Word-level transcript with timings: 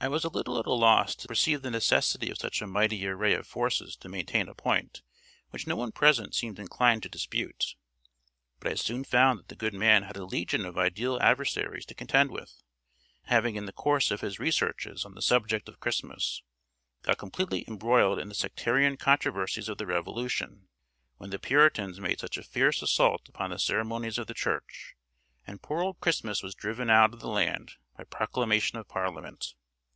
I 0.00 0.06
was 0.06 0.22
a 0.24 0.28
little 0.28 0.56
at 0.60 0.66
a 0.66 0.72
loss 0.72 1.16
to 1.16 1.26
perceive 1.26 1.62
the 1.62 1.72
necessity 1.72 2.30
of 2.30 2.38
such 2.38 2.62
a 2.62 2.68
mighty 2.68 3.04
array 3.04 3.34
of 3.34 3.48
forces 3.48 3.96
to 3.96 4.08
maintain 4.08 4.48
a 4.48 4.54
point 4.54 5.02
which 5.50 5.66
no 5.66 5.74
one 5.74 5.90
present 5.90 6.36
seemed 6.36 6.60
inclined 6.60 7.02
to 7.02 7.08
dispute; 7.08 7.74
but 8.60 8.70
I 8.70 8.76
soon 8.76 9.02
found 9.02 9.40
that 9.40 9.48
the 9.48 9.56
good 9.56 9.74
man 9.74 10.04
had 10.04 10.16
a 10.16 10.24
legion 10.24 10.64
of 10.64 10.78
ideal 10.78 11.18
adversaries 11.20 11.84
to 11.86 11.96
contend 11.96 12.30
with; 12.30 12.62
having 13.24 13.56
in 13.56 13.66
the 13.66 13.72
course 13.72 14.12
of 14.12 14.20
his 14.20 14.38
researches 14.38 15.04
on 15.04 15.14
the 15.16 15.20
subject 15.20 15.68
of 15.68 15.80
Christmas, 15.80 16.44
got 17.02 17.18
completely 17.18 17.64
embroiled 17.66 18.20
in 18.20 18.28
the 18.28 18.36
sectarian 18.36 18.96
controversies 18.98 19.68
of 19.68 19.78
the 19.78 19.86
Revolution, 19.86 20.68
when 21.16 21.30
the 21.30 21.40
Puritans 21.40 21.98
made 21.98 22.20
such 22.20 22.38
a 22.38 22.44
fierce 22.44 22.82
assault 22.82 23.28
upon 23.28 23.50
the 23.50 23.58
ceremonies 23.58 24.16
of 24.16 24.28
the 24.28 24.32
Church, 24.34 24.94
and 25.44 25.60
poor 25.60 25.80
old 25.82 25.98
Christmas 25.98 26.40
was 26.40 26.54
driven 26.54 26.88
out 26.88 27.12
of 27.12 27.18
the 27.18 27.26
land 27.26 27.72
by 27.96 28.04
proclamation 28.04 28.78
of 28.78 28.86
parliament. 28.86 29.54